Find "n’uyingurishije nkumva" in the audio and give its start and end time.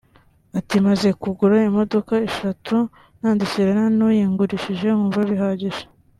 3.97-5.21